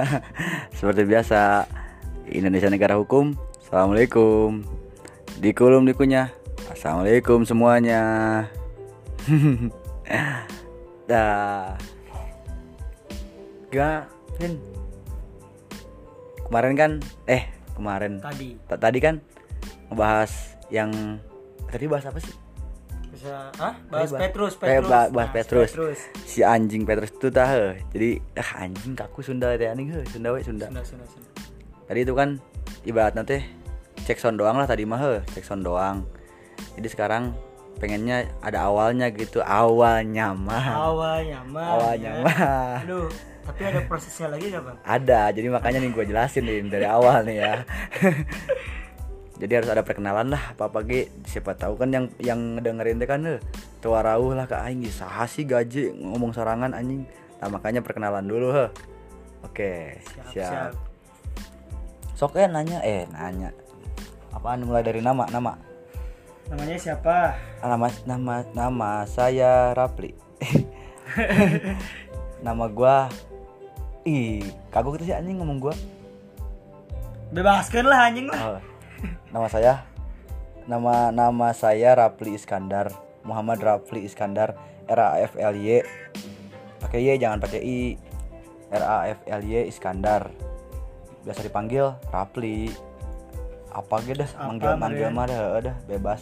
[0.78, 1.66] seperti biasa
[2.32, 3.36] Indonesia negara hukum.
[3.62, 4.64] Assalamualaikum.
[5.40, 6.32] Di kolom dikunya.
[6.70, 8.00] Assalamualaikum semuanya.
[11.10, 11.76] Dah.
[13.72, 14.04] Gak,
[14.36, 14.60] Vin.
[16.44, 16.92] Kemarin kan,
[17.24, 19.16] eh kemarin tadi Ta- tadi kan
[19.88, 20.92] ngebahas yang
[21.72, 22.41] tadi bahas apa sih?
[23.22, 25.70] Bisa ah bahas bahas- Petrus eh, Petrus bah- bahas Nah, Petrus.
[25.70, 27.46] Petrus Si anjing Petrus itu tah.
[27.48, 27.78] heuh.
[27.88, 30.02] Jadi ah anjing kaku Sunda teh anjing heuh.
[30.04, 30.66] Sunda we Sunda.
[30.66, 31.30] Sunda Sunda Sunda
[31.86, 32.42] Tadi itu kan
[32.82, 33.42] ibaratnya teh
[34.02, 36.02] cek sound doang lah tadi mah cek sound doang.
[36.74, 37.30] Jadi sekarang
[37.74, 40.66] pengennya ada awalnya gitu, awalnya mah.
[40.82, 42.22] awalnya mah Awalnya ya.
[42.22, 42.78] mah.
[42.80, 43.06] aduh
[43.42, 47.22] tapi ada prosesnya lagi nggak bang Ada, jadi makanya nih gue jelasin nih dari awal
[47.22, 47.54] nih ya.
[49.42, 53.10] jadi harus ada perkenalan lah apa apa ge siapa tahu kan yang yang ngedengerin teh
[53.10, 53.42] kan eh
[53.82, 57.02] tua rauh lah ke aing saha sih gaji ngomong sorangan anjing.
[57.42, 58.70] Nah makanya perkenalan dulu heh.
[59.42, 60.46] Oke, siap, siap.
[60.46, 60.72] siap.
[62.14, 63.50] Sok eh nanya eh nanya.
[64.30, 65.58] Apaan mulai dari nama nama
[66.46, 67.32] namanya siapa
[67.64, 70.12] Ah, nama nama nama saya Rapli.
[72.46, 73.08] nama gua
[74.02, 75.74] Ih, kagok itu sih anjing ngomong gua.
[77.32, 78.58] bebaskan lah anjing lah Oh,
[79.34, 79.86] nama saya?
[80.66, 82.90] Nama nama saya Rapli Iskandar.
[83.26, 84.54] Muhammad Rapli Iskandar.
[84.86, 85.82] R A F L Y.
[86.82, 87.80] Pakai Y jangan pakai I.
[88.70, 90.30] R A F L Y Iskandar.
[91.22, 92.70] Biasa dipanggil Rapli
[93.72, 94.30] apa gitu dah?
[94.36, 96.20] Manggil manggil mah dah heuh dah bebas.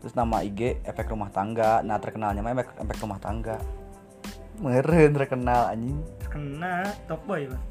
[0.00, 1.84] Terus nama IG efek rumah tangga.
[1.84, 3.60] Nah terkenalnya mah efek, efek rumah tangga.
[4.56, 6.00] Meren terkenal anjing.
[6.30, 7.64] Kena top boy bang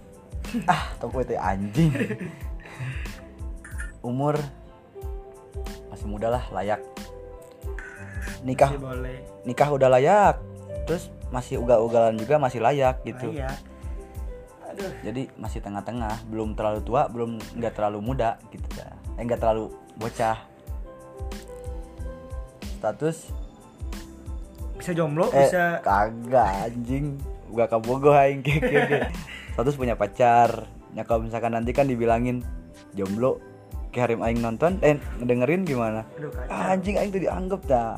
[0.70, 1.92] ah toko itu anjing
[4.06, 4.38] umur
[5.90, 6.82] masih muda lah layak.
[8.46, 9.18] Nikah Masih boleh.
[9.42, 10.38] nikah udah layak
[10.86, 13.34] terus masih ugal-ugalan juga masih layak gitu.
[13.34, 13.50] Iya
[14.76, 14.92] aduh.
[15.08, 18.92] Jadi masih tengah-tengah belum terlalu tua belum nggak terlalu muda gitu dah.
[19.16, 20.38] Eh nggak terlalu bocah.
[22.78, 23.32] Status?
[24.76, 27.16] Bisa jomblo eh bisa kagak anjing.
[27.56, 28.44] Gak kabogoh aing.
[29.56, 30.68] Status punya pacar.
[30.92, 32.44] Ya kalau misalkan nanti kan dibilangin
[32.92, 33.40] jomblo
[33.96, 36.04] kayak harim aing nonton eh ngedengerin gimana?
[36.20, 37.96] Aduh ah, anjing aing tuh dianggap dah.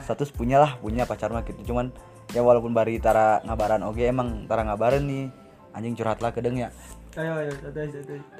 [0.00, 1.60] Status punya lah punya pacar mah gitu.
[1.72, 1.92] Cuman
[2.32, 5.28] ya walaupun bari tara ngabaran oke emang tara ngabaran nih.
[5.76, 6.72] Anjing curhat lah kedeng ya.
[7.20, 8.20] Ayo ayo santai santai.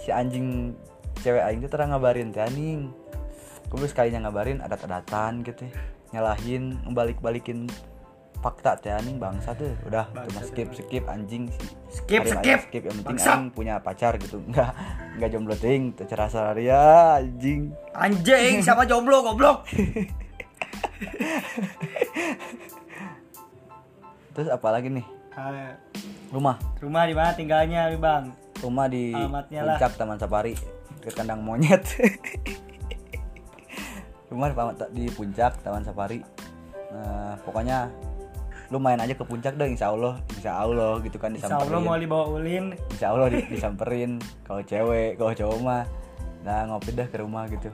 [0.00, 0.76] Si anjing
[1.24, 2.94] cewek aing tuh tara ngabarin teh anjing.
[3.66, 5.66] Gue sekalinya ngabarin adat-adatan gitu
[6.10, 7.70] nyalahin ngebalik-balikin
[8.40, 11.52] fakta teh anjing bangsa tuh udah cuma skip skip anjing.
[11.92, 12.60] Skip, Harim skip.
[12.66, 13.36] skip yang penting Bangsa.
[13.36, 14.40] aing punya pacar gitu.
[14.40, 14.72] Enggak
[15.16, 17.76] enggak jomblo ting tercerah sararia anjing.
[17.92, 19.68] Anjing siapa jomblo goblok?
[24.32, 25.06] Terus apalagi nih?
[25.36, 25.76] Ah,
[26.34, 26.56] rumah.
[26.82, 28.32] rumah di mana tinggalnya bang?
[28.60, 29.76] Rumah di Alamatnya lah.
[29.78, 30.54] puncak Taman Safari
[31.00, 31.80] dekat kandang monyet.
[34.30, 34.46] Rumah
[34.92, 36.22] di puncak Taman Safari.
[36.92, 37.90] Nah pokoknya
[38.70, 41.82] lu main aja ke puncak deh insya Allah insya Allah gitu kan Insya Allah disamperin.
[41.84, 42.64] mau dibawa ulin.
[42.88, 44.10] Insya Allah di- disamperin
[44.42, 45.82] kalau cewek kalau cowok mah.
[46.40, 47.66] Nah ngopi dah ke rumah gitu.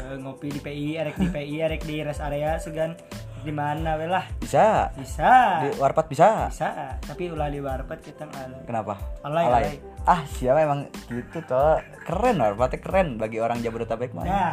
[0.00, 2.98] Eh, ngopi di PI, erek di PI, erek di rest area segan.
[3.38, 4.26] Di mana we lah?
[4.36, 4.90] Bisa.
[4.92, 5.62] Bisa.
[5.62, 6.50] Di warpat bisa?
[6.50, 6.98] Bisa.
[6.98, 8.98] Tapi ulah di warpat kita al- kenapa?
[9.22, 9.78] Alay, alay.
[10.04, 14.24] ah siapa emang gitu toh keren warpatnya keren bagi orang Jabodetabek mah.
[14.24, 14.52] Nah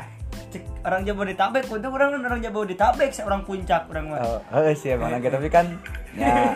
[0.82, 5.28] orang Jabodetabek untuk orang orang Jabodetabek seorang puncak orang mah Oh, oh sih emang lagi.
[5.28, 5.80] Tapi kan
[6.14, 6.56] ya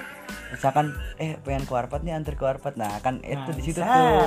[0.49, 2.73] misalkan eh pengen ke warpat nih antar ke warpat.
[2.75, 4.25] Nah kan itu Nah, di situ tuh.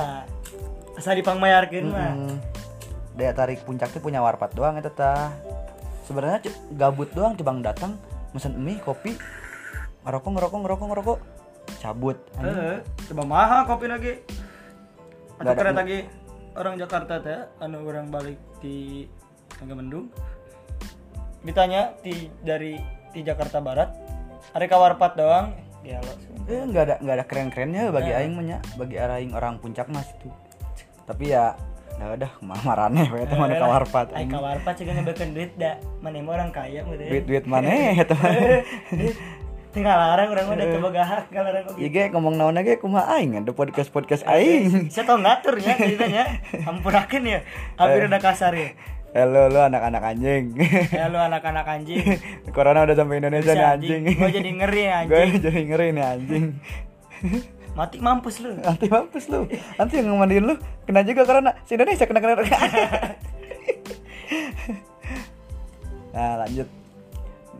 [0.93, 2.11] Asal dipangmayarkeun mah.
[2.13, 2.35] Mm,
[3.13, 5.33] daya tarik puncak tuh punya warpat doang itu tah.
[6.03, 7.95] Sebenarnya gabut doang cebang datang
[8.31, 9.15] mesen mie kopi
[10.03, 11.19] ngerokok ngerokok ngerokok ngerokok.
[11.79, 14.13] Cabut Heeh, coba mahal kopi lagi.
[15.39, 15.99] Atau ada- kereta lagi
[16.53, 19.07] orang Jakarta teh anu orang balik di
[19.63, 20.11] Megamendung
[21.39, 22.75] ditanya di dari
[23.11, 23.91] di Jakarta Barat
[24.51, 25.55] ada kawarpat doang?
[25.83, 26.11] Ya lo
[26.43, 28.19] eh nggak ada nggak ada keren kerennya bagi Ya.
[28.19, 30.27] aing mah nya bagi aing orang puncak mas itu
[31.03, 31.55] tapi ya
[31.95, 34.35] ya udah marane we teh mana ka warpat Ay anjing.
[34.35, 37.69] kawarpat juga ngebekeun duit da mana emang orang kaya mah deh duit duit mana
[38.03, 38.31] eta mah
[39.71, 43.39] tinggal larang orang mah udah coba gahak ngalarang oke Iya ngomong naon ge kumaha aing
[43.39, 44.87] ada podcast podcast aing.
[44.87, 46.23] saya tau ngaturnya ceritanya?
[46.69, 47.39] Ampurakeun ya
[47.75, 48.71] hampir udah kasar ya
[49.13, 50.57] Halo lu anak-anak anjing.
[51.13, 52.01] lu anak-anak anjing
[52.55, 54.01] Corona udah sampai Indonesia nih Bisa, anjing.
[54.17, 55.41] Gua jadi ngeri ya, Gue anjing.
[55.45, 56.45] jadi ngeri nih anjing.
[57.77, 59.45] mati mampus lu Nanti mampus lu.
[59.77, 60.55] Nanti yang ngemandiin lu
[60.89, 61.53] kena juga corona.
[61.61, 62.41] Si Indonesia kena kena.
[66.13, 66.69] nah lanjut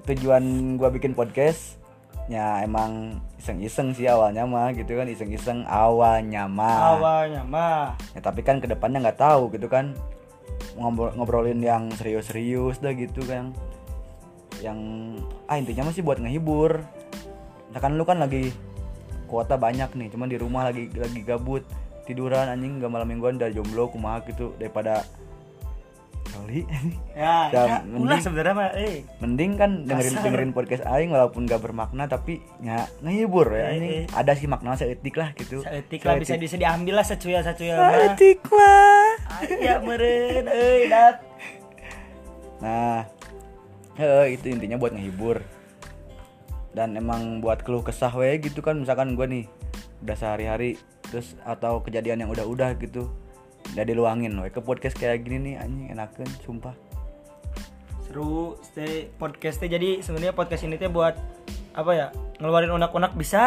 [0.05, 0.43] tujuan
[0.77, 1.81] gua bikin podcast
[2.29, 8.45] ya emang iseng-iseng sih awalnya mah gitu kan iseng-iseng awalnya mah awalnya mah ya tapi
[8.45, 9.97] kan ke depannya nggak tahu gitu kan
[10.77, 13.53] ngobrol ngobrolin yang serius-serius dah gitu kan.
[14.61, 14.79] Yang
[15.49, 16.81] ah intinya masih buat ngehibur.
[17.69, 18.53] Misalkan lu kan lagi
[19.33, 21.65] kuota banyak nih cuman di rumah lagi lagi gabut
[22.05, 25.01] tiduran anjing gak malam mingguan dari jomblo kumaha gitu daripada
[26.33, 26.59] kali.
[27.13, 29.05] Ya, Ya, ya mending- ulah sebenarnya mah eh.
[29.17, 30.23] mending kan dengerin Kasar.
[30.25, 34.03] dengerin podcast aing walaupun gak bermakna tapi ya ngehibur ya Eh, ini eh.
[34.09, 35.61] ada sih makna seetik lah gitu.
[35.61, 41.21] Seetik lah bisa bisa diambil lah secuya secuya seetik mah aya meureun euy dat.
[42.59, 43.05] Nah,
[43.95, 45.43] eh, itu intinya buat ngehibur.
[46.71, 49.45] Dan emang buat keluh kesah we gitu kan misalkan gue nih
[50.01, 50.75] udah sehari-hari
[51.05, 53.13] terus atau kejadian yang udah-udah gitu
[53.71, 56.75] udah diluangin we ke podcast kayak gini nih anjing enakeun sumpah.
[58.03, 59.65] seru stay podcast teh.
[59.65, 61.17] Jadi sebenarnya podcast ini teh buat
[61.73, 62.07] apa ya
[62.37, 63.41] ngeluarin unak-unak bisa.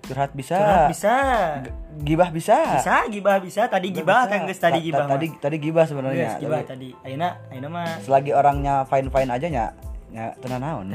[0.00, 0.56] Curhat bisa.
[0.56, 1.14] curhat bisa.
[1.60, 2.56] G- Gibah bisa.
[2.80, 3.68] bisa gibah bisa.
[3.68, 6.40] Tadi gibah kan geus tadi Ta- ta- gibah Tadi tadi gibah sebenarnya.
[6.40, 6.96] gibah tadi.
[7.04, 8.00] ayeuna ayeuna mah.
[8.00, 9.64] Selagi orangnya fine-fine aja nya
[10.08, 10.86] ya tenan naon.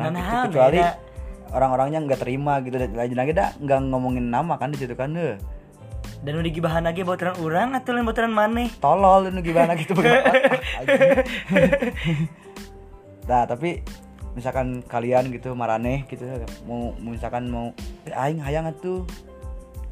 [0.50, 0.81] Kecuali
[1.54, 2.81] orang-orangnya nggak terima gitu.
[2.81, 5.38] Lagi lagi dah nggak ngomongin nama kan di situ kan deh
[6.24, 8.72] dan udah gibahan lagi bautaran urang atau lain bautaran maneh?
[8.80, 9.92] Tolol lu gimana gitu
[13.24, 13.80] nah tapi
[14.36, 16.28] misalkan kalian gitu maraneh gitu
[16.68, 17.72] mau misalkan mau
[18.08, 19.04] "Eh, aing hayang atuh.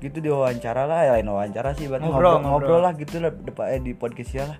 [0.01, 2.81] Gitu diwawancara lah ya lain wawancara sih berarti Ngobrol, ngobrol, ngobrol, ngobrol.
[2.81, 4.57] lah gitu lah depan eh, di podcast ya lah.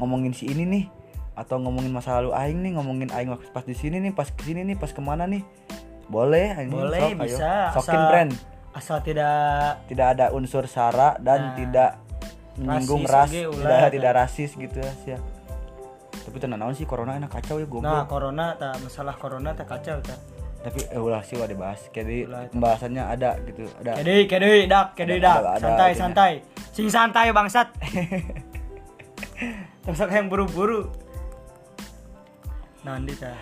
[0.00, 0.84] Ngomongin si ini nih
[1.36, 4.64] atau ngomongin masa lalu aing nih ngomongin aing pas di sini nih pas ke sini
[4.64, 5.44] nih pas ke mana nih.
[6.10, 7.22] Boleh anjing, boleh sok, ayo.
[7.22, 8.32] bisa sokin brand
[8.70, 11.90] asal tidak tidak ada unsur sara dan Nah, tidak
[12.54, 13.88] menyinggung ras tidak ya.
[13.90, 15.18] tidak rasis gitu ya sih
[16.20, 17.90] tapi tenang naon sih corona enak kacau ya goblok.
[17.90, 20.20] Nah corona tak masalah corona tak kacau tak
[20.60, 21.88] tapi eh, ulah sih udah dibahas.
[21.88, 23.96] Jadi pembahasannya ada gitu ada.
[23.96, 25.36] Kede kede dak Ada- dak.
[25.40, 25.96] ada- ada santai itunya.
[25.96, 26.32] santai.
[26.76, 27.68] Sing santai bangsat.
[29.88, 30.92] Terus yang buru-buru.
[32.84, 33.32] Nanti ada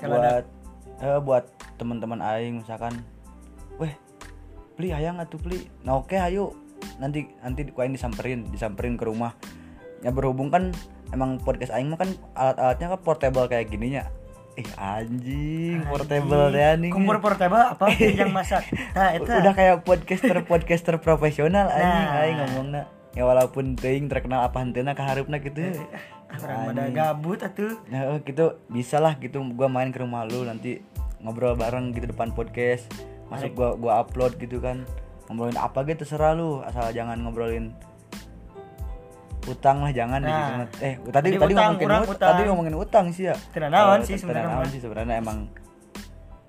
[0.00, 0.44] buat
[1.04, 1.44] eh, buat
[1.76, 3.04] teman-teman aing misalkan
[3.78, 3.92] weh
[4.74, 5.68] beli hayang atuh beli?
[5.84, 6.56] Nah oke ayo.
[6.96, 9.36] Nanti nanti ku aing disamperin disamperin ke rumah.
[10.00, 10.72] Ya berhubung kan
[11.12, 14.08] emang podcast aing mah kan alat-alatnya kan portable kayak gininya.
[14.58, 17.86] Ih anjing portable ya nih kompor portable apa
[18.18, 18.66] yang masak?
[18.96, 19.30] Nah itu.
[19.30, 22.20] Udah kayak podcaster podcaster profesional anjing Nah.
[22.24, 25.66] aing ngomongna ya walaupun teuing terkenal apa hentena kaharupna gitu
[26.30, 27.74] orang pada gabut atuh.
[27.90, 30.78] Nah oh, gitu bisa lah gitu gua main ke rumah lu nanti
[31.20, 32.86] ngobrol bareng gitu depan podcast
[33.30, 34.82] masuk gua gua upload gitu kan.
[35.26, 36.60] Ngobrolin apa gitu terserah lu.
[36.60, 37.70] Asal jangan ngobrolin
[39.48, 40.30] utang lah jangan Nah.
[40.68, 42.28] gitu eh tadi Tadi tadi utang, ngomongin ut- utang.
[42.28, 43.34] tadi ngomongin utang sih ya.
[43.34, 45.16] Eh, sih sebenarnya sih sebenarnya.
[45.16, 45.48] Emang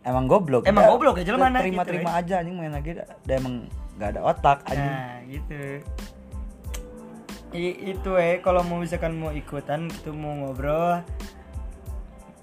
[0.03, 0.67] emang goblok.
[0.67, 2.91] Emang Udah, goblok ya, jelema na terima gitu, terima aja anjing main lagi.
[2.97, 3.55] Udah emang
[3.95, 4.91] nggak ada otak anjing.
[4.91, 5.59] nah gitu.
[7.51, 11.03] I- itu eh kalau mau misalkan mau ikutan gitu mau ngobrol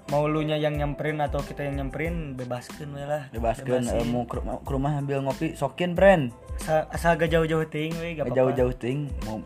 [0.09, 3.29] mau lu nya yang nyamperin atau kita yang nyamperin bebaskan we lah.
[3.29, 4.01] Bebaskeun Bebasin.
[4.01, 8.29] eh, mau ke, rumah ambil ngopi sokin brand asal, asal gak jauh-jauh ting we gak
[8.29, 9.37] jauh-jauh ting mau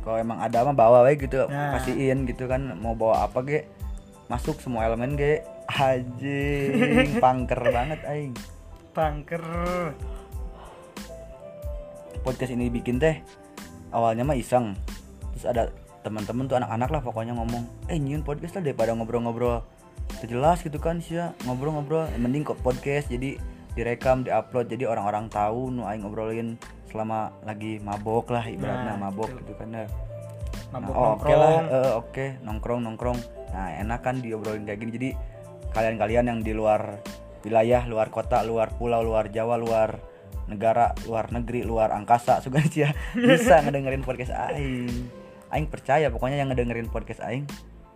[0.00, 1.76] kalau emang ada mah bawa we gitu Nah.
[1.76, 3.60] kasihin gitu kan mau bawa apa ge
[4.26, 5.42] masuk semua elemen ge.
[5.70, 8.34] Anjing pangker banget aing.
[8.90, 9.38] Pangker.
[12.20, 13.22] Podcast ini bikin teh
[13.90, 14.74] awalnya mah iseng.
[15.32, 15.62] Terus ada
[16.00, 19.62] teman-teman tuh anak-anak lah pokoknya ngomong eh nyun podcast lah daripada ngobrol-ngobrol.
[19.62, 19.79] Itu
[20.26, 23.38] jelas gitu kan sih ya ngobrol-ngobrol mending kok podcast jadi
[23.70, 24.66] direkam diupload.
[24.66, 26.58] Jadi orang-orang tahu nu aing ngobrolin
[26.90, 29.40] selama lagi mabok lah ibaratnya Nah, mabok gitu.
[29.46, 29.86] gitu kan ya
[30.70, 31.06] Nah, oke lah.
[31.14, 31.64] nongkrong.
[31.66, 32.26] Eh, oke.
[32.42, 33.18] Nongkrong nongkrong.
[33.50, 34.92] Nah enak kan diobrolin kayak gini.
[34.94, 35.10] Jadi
[35.70, 36.98] kalian-kalian yang di luar
[37.42, 39.96] wilayah luar kota luar pulau luar jawa luar
[40.46, 44.90] negara luar negeri luar angkasa suka ya bisa ngedengerin podcast aing.
[45.50, 47.46] Aing percaya pokoknya yang ngedengerin podcast aing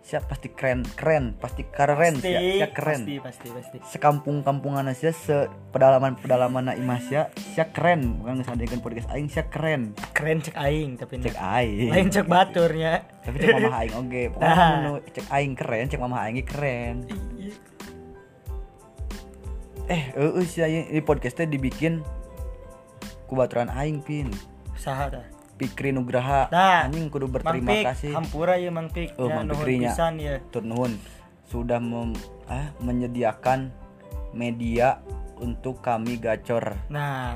[0.05, 3.01] siap pasti keren keren pasti keren pasti, siap, siap keren.
[3.01, 3.77] pasti pasti pasti.
[3.89, 8.21] Sekampung kampungan aja se pedalaman pedalaman imas ya siap keren.
[8.21, 9.97] Bukan ngesandekan podcast aing siap keren.
[10.13, 11.89] Keren cek aing tapi cek aing.
[11.89, 13.01] Lain cek baturnya.
[13.25, 14.21] Tapi cek mama aing oke.
[14.37, 14.69] Pokoknya Nah.
[14.77, 16.95] menu cek aing keren cek mama aing keren.
[19.89, 22.05] Eh eh sih aing ini podcastnya dibikin
[23.25, 24.29] ku baturan aing pin.
[24.77, 26.47] Usaha dah Pikri Nugraha.
[26.47, 28.11] Nah, anjing kudu berterima kasih.
[28.11, 29.89] hampura ya Mang Pik Oh, Ya, Mang nuhun Pikrinya.
[29.89, 30.99] pisan ya Tur nuhun.
[31.45, 33.71] Sudah mem- ah, menyediakan
[34.31, 34.99] media
[35.37, 36.75] untuk kami gacor.
[36.87, 37.35] Nah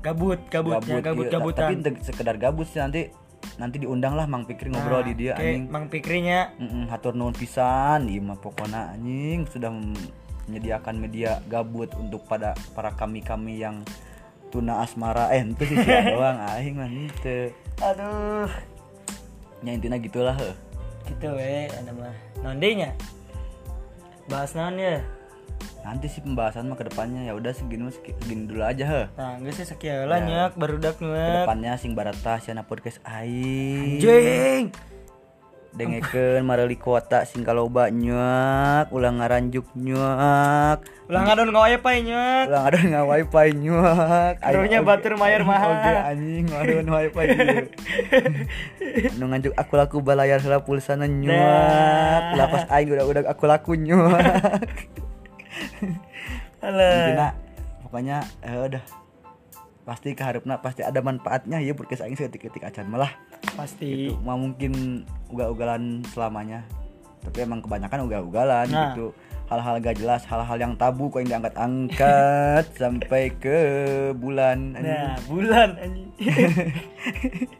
[0.00, 1.32] gabut gabutnya gabut iya.
[1.32, 3.12] gabutan tapi sekedar gabut sih nanti
[3.56, 5.64] nanti diundang lah Mang Pikri ngobrol di dia Nah, kayak anjing.
[5.68, 9.46] Mang Pikrinya Mm-mm, hatur nuhun pisan ieu mah pokona anjing.
[9.46, 9.70] Sudah
[10.46, 13.84] menyediakan media gabut untuk pada para kami-kami yang
[14.50, 15.30] tuna asmara.
[15.30, 15.76] Eh itu sih
[16.12, 17.54] doang aing mah henteu.
[17.78, 18.50] aduh.
[19.60, 20.54] Nya intinya gitulah heuh.
[21.06, 22.14] gitu we ada mah.
[22.40, 22.94] Nondenya?
[24.26, 25.02] Bahas naon ya?
[25.80, 29.06] Nanti sih pembahasan mah ke depannya ya udah segini mah segi- segini dulu aja heuh.
[29.16, 30.52] nah geus sih sakieu lah nyak.
[30.54, 31.08] Barudak nyak.
[31.08, 33.96] Ke depannya sing barata siana podcast aing.
[33.98, 34.70] Jeng
[35.70, 42.84] dengekeun mareli kuota sing kaloba nyak ulang ngaranjuk nyak ulah ngadon ngawae pae nyak ulang
[42.90, 45.70] nggak wifi nyak Aduhnya Aing batur mayar mahal.
[45.78, 47.62] oge anjing ngaduan wifi ieu.
[49.14, 54.66] nu nganjuk aku laku balayar heula pulsana nyak lapas aing udah udah aku laku nyak
[56.60, 57.32] alah
[57.86, 58.82] pokoknya eh, udah.
[59.80, 63.10] Pasti keharapna pasti ada manfaatnya ya podcast aing seketik-ketik acan malah
[63.50, 64.08] pasti.
[64.08, 66.64] Itu mah mungkin ugal-ugalan selamanya.
[67.20, 68.92] Tapi emang kebanyakan ugal-ugalan Nah.
[68.92, 69.12] gitu.
[69.46, 73.58] Hal-hal gak jelas hal-hal yang tabu kok yang diangkat-angkat sampai ke
[74.14, 74.86] bulan anjing.
[74.86, 76.10] nah bulan anjing.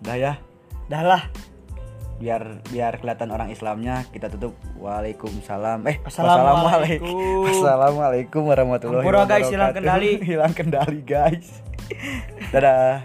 [0.00, 0.32] Udah ya.
[0.86, 1.22] Dah lah.
[2.16, 4.54] Biar biar kelihatan orang Islamnya kita tutup.
[4.78, 5.82] Waalaikumsalam.
[5.84, 7.44] Eh Assalamualaikum.
[7.44, 8.42] wassalamualaikum.
[8.46, 9.52] Warahmatullahi Ampura, guys, wabarakatuh.
[9.52, 10.10] hilang kendali.
[10.30, 11.48] hilang kendali guys.
[12.48, 13.02] Dadah